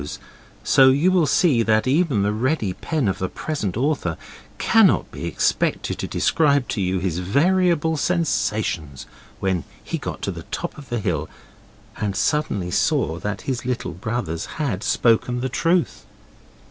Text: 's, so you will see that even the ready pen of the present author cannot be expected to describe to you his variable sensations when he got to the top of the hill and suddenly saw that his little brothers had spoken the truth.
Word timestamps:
's, 0.03 0.17
so 0.63 0.89
you 0.89 1.11
will 1.11 1.27
see 1.27 1.61
that 1.61 1.85
even 1.85 2.23
the 2.23 2.33
ready 2.33 2.73
pen 2.73 3.07
of 3.07 3.19
the 3.19 3.29
present 3.29 3.77
author 3.77 4.17
cannot 4.57 5.11
be 5.11 5.25
expected 5.25 5.99
to 5.99 6.07
describe 6.07 6.67
to 6.67 6.81
you 6.81 6.97
his 6.97 7.19
variable 7.19 7.95
sensations 7.95 9.05
when 9.39 9.63
he 9.83 9.99
got 9.99 10.19
to 10.23 10.31
the 10.31 10.41
top 10.49 10.75
of 10.75 10.89
the 10.89 10.99
hill 10.99 11.29
and 11.97 12.15
suddenly 12.15 12.71
saw 12.71 13.19
that 13.19 13.41
his 13.41 13.63
little 13.63 13.91
brothers 13.93 14.47
had 14.57 14.83
spoken 14.83 15.39
the 15.39 15.49
truth. 15.49 16.03